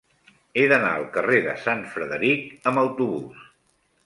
[0.61, 3.47] He d'anar al carrer de Sant Frederic amb autobús.